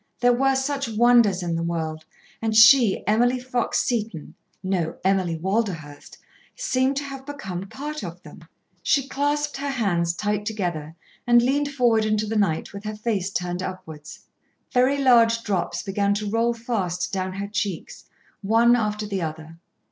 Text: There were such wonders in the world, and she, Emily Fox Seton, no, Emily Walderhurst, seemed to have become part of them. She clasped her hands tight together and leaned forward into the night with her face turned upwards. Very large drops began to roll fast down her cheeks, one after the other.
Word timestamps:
There 0.19 0.33
were 0.33 0.55
such 0.55 0.89
wonders 0.89 1.43
in 1.43 1.55
the 1.55 1.61
world, 1.61 2.05
and 2.41 2.55
she, 2.55 3.05
Emily 3.05 3.37
Fox 3.39 3.83
Seton, 3.85 4.33
no, 4.63 4.95
Emily 5.03 5.37
Walderhurst, 5.37 6.17
seemed 6.55 6.95
to 6.97 7.03
have 7.03 7.23
become 7.23 7.69
part 7.69 8.01
of 8.03 8.23
them. 8.23 8.43
She 8.81 9.07
clasped 9.07 9.57
her 9.57 9.69
hands 9.69 10.15
tight 10.15 10.43
together 10.47 10.95
and 11.27 11.43
leaned 11.43 11.69
forward 11.71 12.03
into 12.05 12.25
the 12.25 12.35
night 12.35 12.73
with 12.73 12.83
her 12.83 12.95
face 12.95 13.29
turned 13.29 13.61
upwards. 13.61 14.25
Very 14.71 14.97
large 14.97 15.43
drops 15.43 15.83
began 15.83 16.15
to 16.15 16.27
roll 16.27 16.55
fast 16.55 17.13
down 17.13 17.33
her 17.33 17.47
cheeks, 17.47 18.05
one 18.41 18.75
after 18.75 19.05
the 19.05 19.21
other. 19.21 19.59